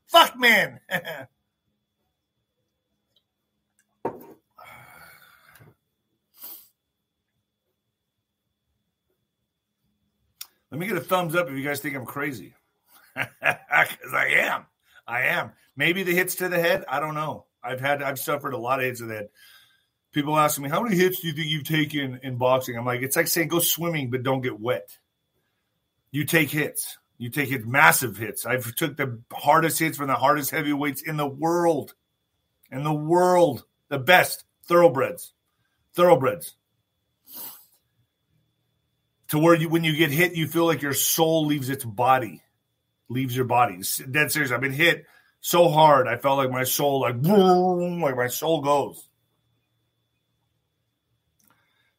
[0.07, 0.79] Fuck men.
[10.71, 12.53] Let me get a thumbs up if you guys think I'm crazy.
[13.13, 14.65] Because I am.
[15.11, 15.51] I am.
[15.75, 16.85] Maybe the hits to the head.
[16.87, 17.45] I don't know.
[17.61, 19.29] I've had I've suffered a lot of hits to the head.
[20.13, 22.77] People ask me, how many hits do you think you've taken in boxing?
[22.77, 24.97] I'm like, it's like saying go swimming, but don't get wet.
[26.11, 26.97] You take hits.
[27.17, 28.45] You take hits, massive hits.
[28.45, 31.93] I've took the hardest hits from the hardest heavyweights in the world.
[32.71, 33.63] In the world.
[33.89, 34.43] The best.
[34.65, 35.33] Thoroughbreds.
[35.93, 36.55] Thoroughbreds.
[39.29, 42.41] To where you when you get hit, you feel like your soul leaves its body.
[43.11, 43.81] Leaves your body.
[44.09, 44.51] Dead serious.
[44.51, 45.05] I've been hit
[45.41, 46.07] so hard.
[46.07, 49.05] I felt like my soul, like boom, like my soul goes.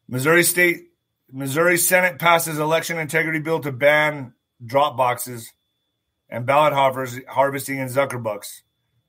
[0.07, 0.87] Missouri State,
[1.31, 4.33] Missouri Senate passes election integrity bill to ban
[4.65, 5.51] drop boxes
[6.29, 8.61] and ballot harvesting in Zuckerbucks.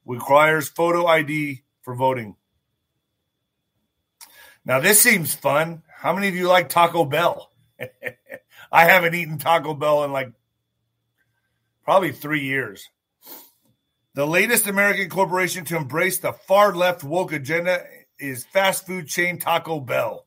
[0.05, 2.37] Requires photo ID for voting.
[4.65, 5.83] Now this seems fun.
[5.89, 7.51] How many of you like Taco Bell?
[8.73, 10.33] I haven't eaten Taco Bell in like
[11.85, 12.89] probably three years.
[14.15, 17.85] The latest American corporation to embrace the far left woke agenda
[18.19, 20.25] is fast food chain Taco Bell,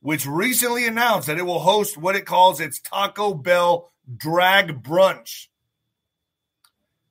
[0.00, 5.46] which recently announced that it will host what it calls its Taco Bell Drag Brunch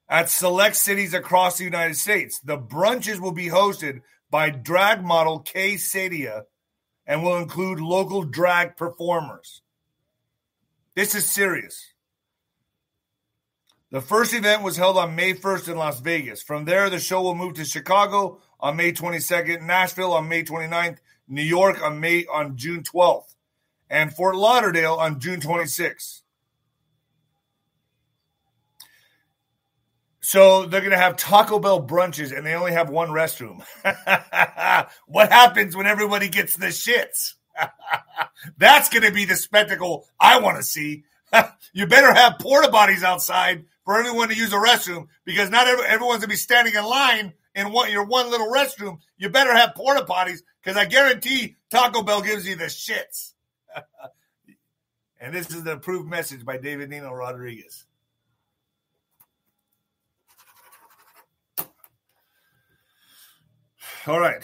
[0.09, 2.39] at select cities across the United States.
[2.39, 6.43] The brunches will be hosted by drag model Kay Sedia
[7.05, 9.61] and will include local drag performers.
[10.95, 11.93] This is serious.
[13.97, 16.43] The first event was held on May 1st in Las Vegas.
[16.43, 20.99] From there, the show will move to Chicago on May 22nd, Nashville on May 29th,
[21.27, 23.33] New York on May on June 12th,
[23.89, 26.21] and Fort Lauderdale on June 26th.
[30.19, 33.63] So they're going to have Taco Bell brunches and they only have one restroom.
[35.07, 37.33] what happens when everybody gets the shits?
[38.59, 41.03] That's going to be the spectacle I want to see.
[41.73, 45.85] you better have porta potties outside for everyone to use a restroom because not every,
[45.85, 48.97] everyone's gonna be standing in line in one, your one little restroom.
[49.17, 53.31] You better have porta potties because I guarantee Taco Bell gives you the shits.
[55.21, 57.85] and this is the approved message by David Nino Rodriguez.
[64.05, 64.43] All right.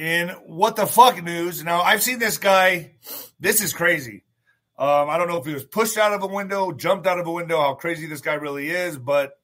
[0.00, 1.62] In what the fuck news.
[1.62, 2.92] Now, I've seen this guy.
[3.38, 4.24] This is crazy.
[4.78, 7.26] Um, I don't know if he was pushed out of a window, jumped out of
[7.26, 9.38] a window, how crazy this guy really is, but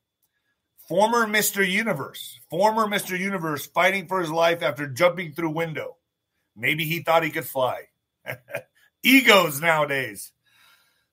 [0.88, 1.68] former Mr.
[1.68, 3.18] Universe, former Mr.
[3.18, 5.98] Universe fighting for his life after jumping through window.
[6.56, 7.82] Maybe he thought he could fly.
[9.02, 10.32] Egos nowadays.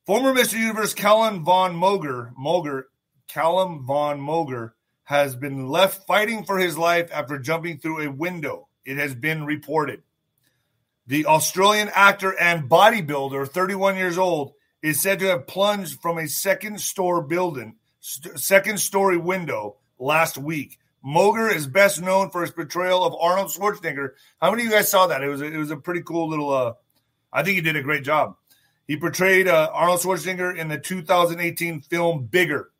[0.06, 0.58] Former Mr.
[0.58, 2.84] Universe Callum Von Moger, Moger,
[3.28, 4.72] Callum Von Moger
[5.04, 9.46] has been left fighting for his life after jumping through a window it has been
[9.46, 10.04] reported.
[11.08, 16.28] The Australian actor and bodybuilder, 31 years old, is said to have plunged from a
[16.28, 20.80] second store building, st- second story window last week.
[21.06, 24.12] Moger is best known for his portrayal of Arnold Schwarzenegger.
[24.42, 25.22] How many of you guys saw that?
[25.22, 26.54] It was a, it was a pretty cool little.
[26.54, 26.74] Uh,
[27.32, 28.38] I think he did a great job.
[28.88, 32.72] He portrayed uh, Arnold Schwarzenegger in the 2018 film Bigger.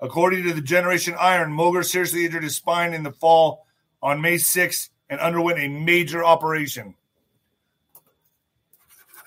[0.00, 3.66] According to the Generation Iron, Moger seriously injured his spine in the fall
[4.00, 6.94] on May 6th and underwent a major operation.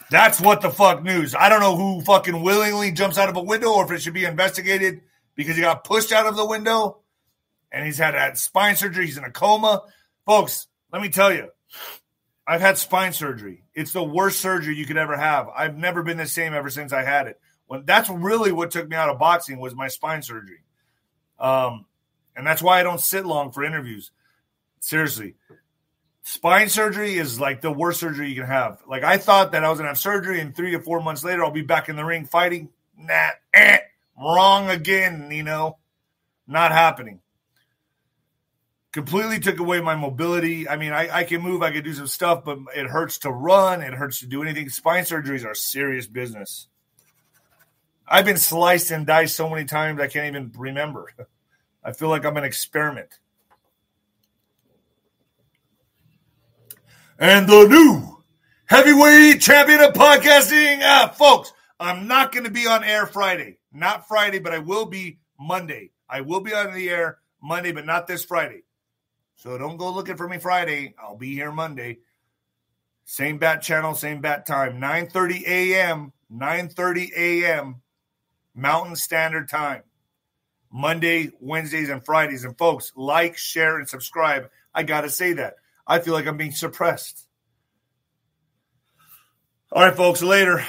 [0.10, 1.34] That's what the fuck news.
[1.34, 4.14] I don't know who fucking willingly jumps out of a window or if it should
[4.14, 5.02] be investigated
[5.36, 6.98] because he got pushed out of the window
[7.72, 9.06] and he's had, had spine surgery.
[9.06, 9.84] He's in a coma.
[10.26, 11.50] Folks, let me tell you,
[12.46, 13.64] I've had spine surgery.
[13.74, 15.48] It's the worst surgery you could ever have.
[15.56, 17.40] I've never been the same ever since I had it.
[17.68, 20.60] When that's really what took me out of boxing was my spine surgery.
[21.40, 21.86] Um,
[22.36, 24.12] and that's why I don't sit long for interviews.
[24.82, 25.36] Seriously,
[26.32, 28.82] Spine surgery is like the worst surgery you can have.
[28.88, 31.44] Like I thought that I was gonna have surgery, and three or four months later
[31.44, 32.70] I'll be back in the ring fighting.
[32.98, 33.80] Nah, eh,
[34.18, 35.30] wrong again.
[35.30, 35.78] You know,
[36.48, 37.20] not happening.
[38.94, 40.70] Completely took away my mobility.
[40.70, 43.30] I mean, I, I can move, I can do some stuff, but it hurts to
[43.30, 43.82] run.
[43.82, 44.70] It hurts to do anything.
[44.70, 46.70] Spine surgeries are serious business.
[48.08, 51.08] I've been sliced and diced so many times I can't even remember.
[51.84, 53.20] I feel like I'm an experiment.
[57.22, 58.18] And the new
[58.66, 60.82] heavyweight champion of podcasting.
[60.82, 63.60] Uh, folks, I'm not going to be on air Friday.
[63.72, 65.92] Not Friday, but I will be Monday.
[66.10, 68.64] I will be on the air Monday, but not this Friday.
[69.36, 70.96] So don't go looking for me Friday.
[71.00, 72.00] I'll be here Monday.
[73.06, 74.82] Same bat channel, same bat time.
[74.82, 76.14] 9:30 a.m.
[76.34, 77.82] 9:30 a.m.
[78.56, 79.84] Mountain Standard Time.
[80.72, 82.46] Monday, Wednesdays, and Fridays.
[82.46, 84.50] And folks, like, share, and subscribe.
[84.74, 85.56] I gotta say that.
[85.88, 87.28] I feel like I'm being suppressed.
[89.72, 90.66] All right, folks, later.